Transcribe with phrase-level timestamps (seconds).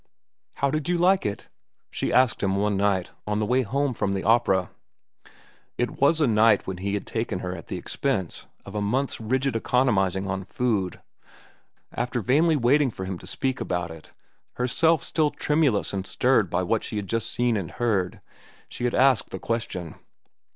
[0.55, 1.47] "How did you like it?"
[1.91, 4.71] she asked him one night, on the way home from the opera.
[5.77, 9.21] It was a night when he had taken her at the expense of a month's
[9.21, 11.01] rigid economizing on food.
[11.91, 14.11] After vainly waiting for him to speak about it,
[14.53, 18.21] herself still tremulous and stirred by what she had just seen and heard,
[18.69, 19.93] she had asked the question.